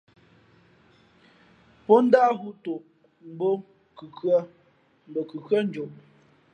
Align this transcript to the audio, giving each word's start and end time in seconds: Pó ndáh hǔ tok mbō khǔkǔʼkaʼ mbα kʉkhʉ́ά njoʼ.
Pó 1.85 1.95
ndáh 2.05 2.29
hǔ 2.39 2.49
tok 2.63 2.83
mbō 3.33 3.49
khǔkǔʼkaʼ 3.97 4.45
mbα 5.09 5.21
kʉkhʉ́ά 5.29 5.59
njoʼ. 5.67 5.91